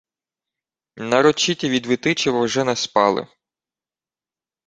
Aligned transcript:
Нарочиті 0.95 1.69
від 1.69 1.85
Витичева 1.85 2.41
вже 2.41 2.63
не 2.63 2.75
спали. 2.75 3.27